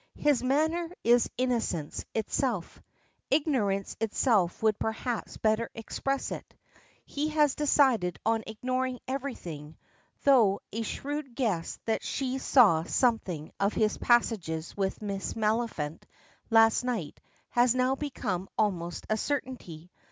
His 0.17 0.41
manner 0.41 0.89
is 1.03 1.29
innocence 1.37 2.05
itself; 2.15 2.81
ignorance 3.29 3.95
itself 4.01 4.63
would 4.63 4.79
perhaps 4.79 5.37
better 5.37 5.69
express 5.75 6.31
it. 6.31 6.55
He 7.05 7.29
has 7.29 7.53
decided 7.53 8.17
on 8.25 8.43
ignoring 8.47 8.97
everything; 9.07 9.77
though 10.23 10.61
a 10.73 10.81
shrewd 10.81 11.35
guess 11.35 11.77
that 11.85 12.01
she 12.01 12.39
saw 12.39 12.81
something 12.83 13.51
of 13.59 13.73
his 13.73 13.99
passages 13.99 14.75
with 14.75 15.03
Miss 15.03 15.35
Maliphant 15.35 16.01
last 16.49 16.83
night 16.83 17.19
has 17.49 17.75
now 17.75 17.93
become 17.93 18.49
almost 18.57 19.05
a 19.07 19.15
certainty. 19.17 19.91